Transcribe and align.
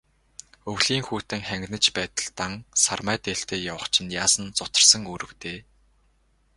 Өвлийн 0.71 1.03
хүйтэн 1.05 1.41
хангинаж 1.49 1.85
байтал, 1.97 2.29
дан 2.39 2.53
сармай 2.83 3.17
дээлтэй 3.25 3.59
явах 3.71 3.87
чинь 3.93 4.13
яасан 4.23 4.45
зутарсан 4.57 5.03
үр 5.13 5.21
вэ 5.27 5.33
дээ. 5.43 5.59